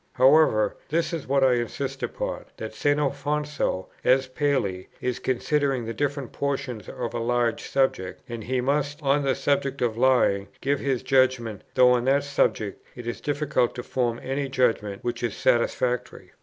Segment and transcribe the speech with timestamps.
[0.13, 2.99] However, this is what I insist upon; that St.
[2.99, 8.99] Alfonso, as Paley, is considering the different portions of a large subject, and he must,
[9.03, 13.75] on the subject of lying, give his judgment, though on that subject it is difficult
[13.75, 16.31] to form any judgment which is satisfactory.